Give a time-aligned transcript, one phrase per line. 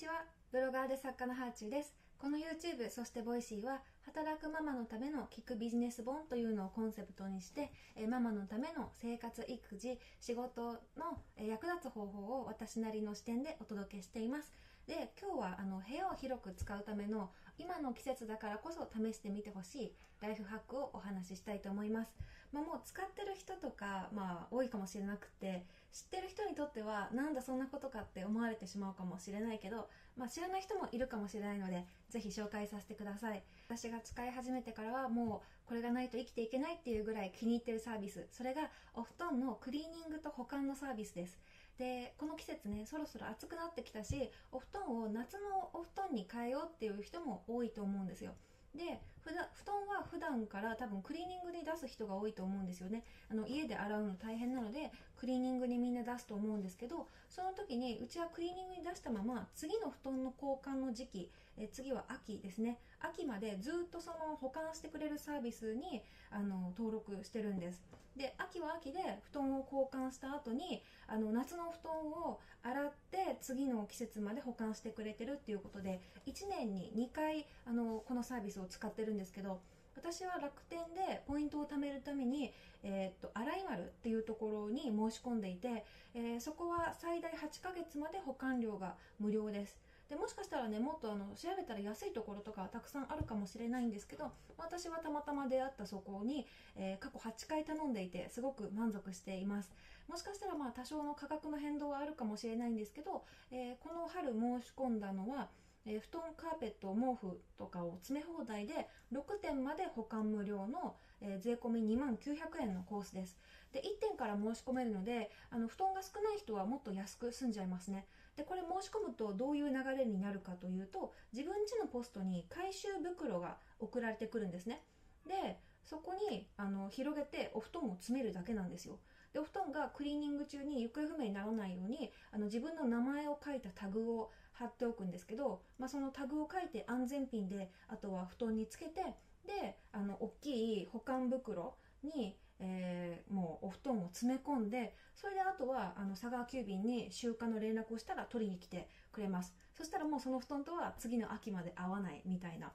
[0.00, 0.24] ちは。
[0.50, 1.94] ブロガーで作家のはあちゅうです。
[2.16, 14.54] この YouTube そしてボイシーは働くママのための聞くビジネス本というのをコンセプトにしてえママのための生活育児仕事の役立つ方法を私なりの視点でお届けしています。
[14.90, 22.12] で今日はあの部屋を広く使うための今の季節だからこそ試してみてほしいライフハックをお話ししたいと思います、
[22.52, 33.44] まあ、もう使ってる人とか、まあ、多いかもしれなくて知ってる人にとってはなんだそんなことかって思われてしまうかもしれないけど、まあ、知らない人もいるかもしれないのでぜひ紹介させてください。
[33.68, 38.26] 私が使い始めてからはもうこれがないと生きていけないっていうぐらい気に入ってるサービス。
[38.32, 38.62] それが
[38.94, 41.38] お布団のクリーニングと保管のサービスです。
[41.80, 48.32] でこの季節ねそろそろ暑くなってきたしお布団を夏のお布団に変えようっていう人も多いと思うんですよ。
[48.76, 53.04] で布団は普段から多分クリーニングに出す人が多いと思うんですよね。
[53.30, 62.78] あの家で洗うの大変なのでクリーニングにみんな出すと思うんですけどその時にうちはクリーニングに出したまま次の布団の交換の時期え次は秋ですね。
[63.00, 67.82] 秋までずっとその保管してくれるサービスにあの登録してるんです。
[68.16, 68.98] で秋は秋で
[69.30, 79.60] 布団を交換した後にあの夏の布団を洗って次の季節まで保管してくれてるっていうことで1年に2回あのこのサービスを使ってるるんですけど
[79.96, 89.78] 私は楽天でポイントを貯めるために、えー、っと洗い丸っていうところに申し込んでいて、えー、そこは最大8ヶ月まで保管料が無料です。
[90.08, 99.70] でもしかしたらねもっとあの調べたら安いところとかたくさんあるかもしれないんですけど私はたまたま出会ったそこに、えー、過去8回頼んでいてすごく満足しています。
[100.08, 103.22] もしかしたらまあ多少の価格の変動はあるかもしれないんですけど、
[103.52, 105.48] えー、この春申し込んだのは
[105.86, 113.38] え、布団カーペット毛布とかを詰め放題で6点まで保管無料の、え、税込み2万900円のコースです。
[113.72, 118.06] で1点から申し込めるのであの布団が少ない人はもっと安く済んじゃいますね。
[118.36, 124.82] でこれ申し込むとどういう流れになるかというと自分家のポストに回収袋が送られてくるんですね。
[125.26, 128.98] でそこにあの広げてお布団を詰めるだけなんですよ。
[129.32, 139.00] でお布団がクリーニング中に行方不明にならないようにあの自分の名前を書いたタグを貼っておくんですけど、まあ、そのタグを書いて安全ピンであとは布団につけて
[139.46, 149.54] であの大きい保管袋にえー、もうお布団を詰め込んでそれであとはあの佐川急便に集荷の連絡をしたら取りに来てくれます。
[149.74, 152.70] そしたらもうその布団とは次の秋まで合わないみたいな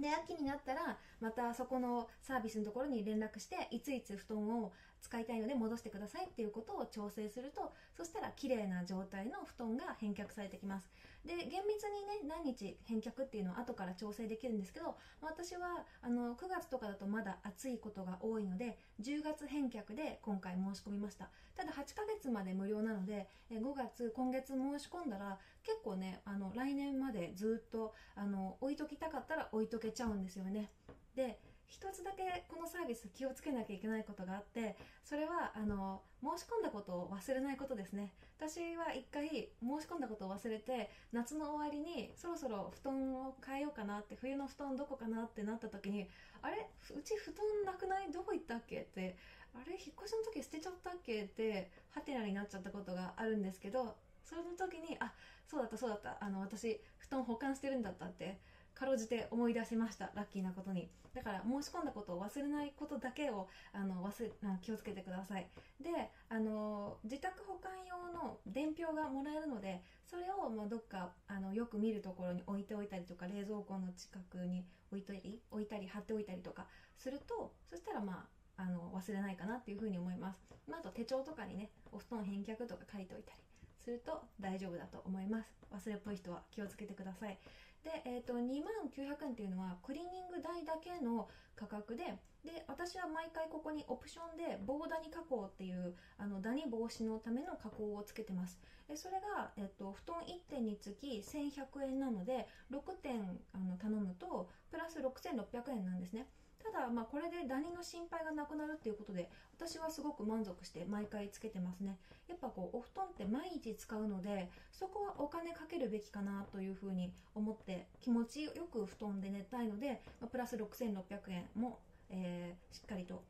[0.00, 10.90] で秋になったらまたそこのサービスのところに連絡していついつ布団を使いたいので戻してくださいっていうことを調整するとそしたら綺麗な状態の布団が返却されてきます。
[11.28, 21.28] で厳密にね何日返却っていうのは後から調整できるんですけど私はあの9月とかだとまだ暑いことが多いので10月返却で今回申し込みました。
[21.54, 30.70] ただ8ヶ月まで無料なので5月今月申し込んだら結構ねあの来年までずっとあの置いときたかったら置いとけちゃうんですよね。
[31.14, 38.12] で一つだけこのサービス気をつけなきゃいけないことがあってそれはあの申し込んだことを忘れないことですね。
[38.38, 46.08] 私は一回申し込んだことを忘れて夏の終わりにそろそろ布団を変えようかなって冬の布団どこかなってなった時に
[46.40, 46.68] あれ？
[46.96, 48.10] うち布団なくない？
[48.12, 48.80] どこ行ったっけ？
[48.80, 49.16] って
[49.54, 49.72] あれ？
[49.72, 51.24] 引っ越しの時捨てちゃったっけ？
[51.24, 55.12] ってハテナになっちゃったことがあるんですけどその時にあ
[55.46, 56.16] そうだったそうだった。
[56.20, 58.38] あの私布団保管してるんだったって
[58.78, 60.88] かろうじて思い出しましたラッキーなことに。
[61.14, 64.30] だから申し込んだことを忘れないことだけをあの忘れ
[64.62, 65.48] 気をつけてください。
[65.80, 65.90] で
[66.28, 76.66] あの自宅保管用の伝票がもらえるのでそれをまどっかあのよく見るところに置いておいたりとか冷蔵庫の近くに置いとい置いたり貼っておいたりとか
[76.96, 83.38] するとそしたらまああの忘れないかなっていうふうに思います、まあ、あと手帳とかにねお布団返却とか書いておいたり
[83.78, 85.58] すると大丈夫だと思います。
[85.72, 87.38] 忘れっぽい人は気をつけてください。
[87.84, 92.04] で、えーと、2万900円っていうのはクリーニング代だけの価格で
[92.44, 98.60] で私は毎回ここにオプションで棒ダニ加工っていうあのダニ防止のための加工をつけてます。
[98.86, 106.26] でそれが、えーと、布団1点につき1100円なので6点あの頼むとプラス6600円なんですね。
[106.62, 111.96] ただまあこれでダニの心配がなくなるっていうことで私はすごく満足して毎回つけてますね。
[112.28, 121.78] やっぱこうお布団って毎日使うのでそこはお金かけるべきかなというふうに思って気持ちよく布団で寝たいので、プラス6600円も、
[122.10, 123.22] えー、しっかりと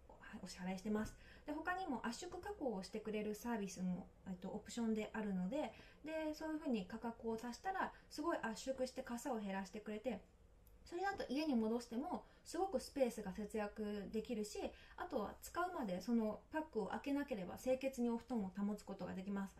[0.42, 1.14] お支払いしてます。
[1.46, 5.72] で他にも圧縮加工をしてくれるサービスも、えっと、オプションであるので
[6.04, 10.20] でそういうふうに価格を足したらすごい圧縮して傘を減らしてくれて
[10.88, 14.58] それだと家に戻してもすごくスペースが節約できるし
[14.96, 19.56] あとは使うまでそのパックを開けなければ清潔にお布団を保つことができます。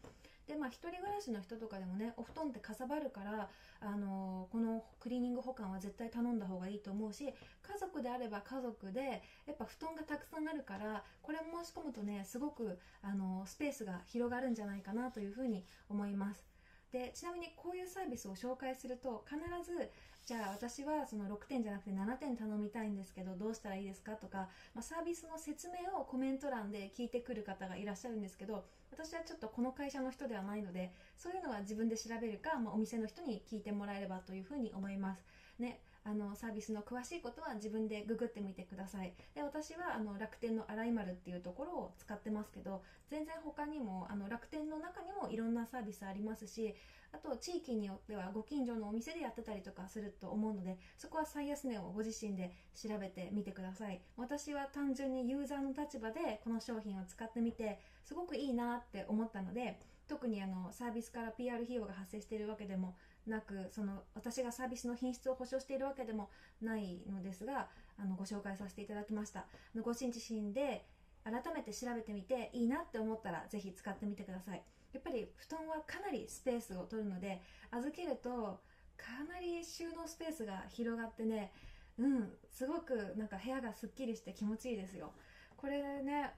[0.46, 7.34] でまあ一人暮らしの人とかでもねお布団ってかさばるからあのこのクリーニング保管は絶対頼んだ方がいいと思うし家
[7.78, 16.57] 族であれば家族でやっぱ布団がたくさんあるからこれ申し込むとねすごくあのスペースが広がるんじゃないかなというふうに思います。
[16.92, 19.90] でちなみにこういうサービスを紹介すると必ず
[20.24, 35.24] じゃあ私はその6点じゃなくて7点頼みたいんですけどどうしたらいいですかとか、まあ、サービスの説明をコメント欄で聞いてくる方がいらっしゃるんですけど私はちょっとこの会社の人ではないのでそういうのは自分で調べるか、まあ、お店の人に聞いてもらえればというふうに思います。
[35.58, 39.12] ね、あのサービスの詳しいことは自分でググってみてください。
[39.34, 46.74] で私はあの楽天の洗い丸っていうところを使ってますけど全然他にもあの楽天の中にもいろんなサービスありますし
[47.12, 54.00] あと地域によってはご近所のお店でやってたりとかすると思うのでそこは最安値をご自身で調べてみてください。
[54.16, 59.78] 私は単純にユーザーの立場でこの商品を使ってみてすごくいいなって思ったので
[60.08, 62.96] 特にあのサービスから PR 費用が発生しているわけでも
[63.26, 66.30] なくその私がサービスの品質を保証しているわけでも
[66.62, 67.68] ないのですが
[67.98, 69.44] あのご紹介させていただきました。
[69.82, 70.84] ご自身で
[71.24, 74.62] 改めて調べてみていいなって思ったらぜひ使ってみてください。
[74.92, 78.60] やっぱり布団はかなりスペースを取るので預けると
[78.96, 81.52] かなり収納スペースが広がってね
[81.98, 85.12] うんすごくなんか部屋がすっきりして気持ちいいですよ。
[85.56, 86.32] これね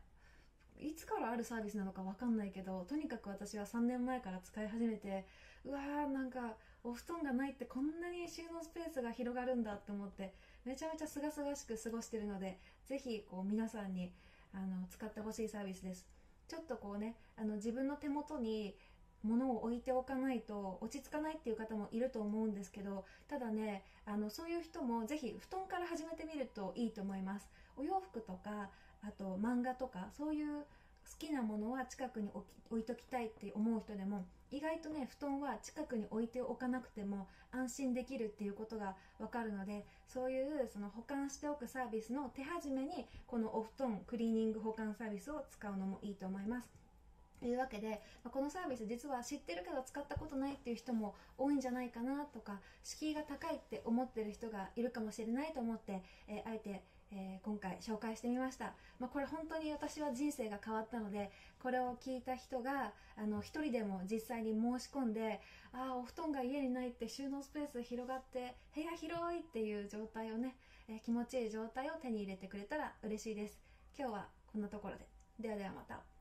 [0.82, 5.26] いつからあるサービスなのか分かんないけどとにかく私は3年前から使い始めて
[5.64, 10.32] うわーなんかお布団がないってこんなに収納スペースが広がるんだって思って
[10.64, 14.12] めちゃめちゃすがすがしく過ごしてるのでぜひこう皆さんに
[14.54, 16.06] あの使ってほしいサービスです。
[16.48, 18.74] ちょっとこうねあの自分の手元に
[19.22, 27.48] 物を置いておかないと落ち着かないっていう方もいると思うんですけどただねあのそういう人もぜひ布団から始めてみるといいと思います。
[27.76, 28.70] お洋服とか
[29.02, 30.64] あと漫画とかそういう好
[31.18, 32.30] きなものは近くに
[32.70, 46.80] 置いときたいって思う人でも意外とね布団は近くに置いておかなくても安心できるっていうことがわかるのでそういうその保管しておくサービスの手始めにこのお布団クリーニング保管サービスを使うのもいいと思います。
[47.40, 56.82] というわけで、このサービス実は知ってるけど使ったことないっていう人も多いんじゃないかなとか敷居が高いって思ってる人がいるかもしれないと思って、えー、あえて
[57.12, 61.30] えー、今回紹介してみました、まあ、これ本当に私は人生が変わったので
[61.60, 65.40] これを聞いた人があの1人でも実際に申し込んで
[65.72, 70.56] ああお布団が家にないって収納スペース広がって部屋広いっていう状態をね、
[70.88, 73.58] えー、気持ちいい状態を手に入れてくれたら嬉しいです。
[73.98, 75.06] 今日はこんなところで。
[75.38, 76.19] ではではまた。